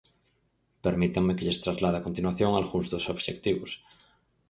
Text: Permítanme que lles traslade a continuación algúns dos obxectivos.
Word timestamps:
Permítanme 0.85 1.35
que 1.35 1.45
lles 1.47 1.61
traslade 1.65 1.97
a 1.97 2.05
continuación 2.07 2.51
algúns 2.53 2.87
dos 2.93 3.05
obxectivos. 3.15 3.71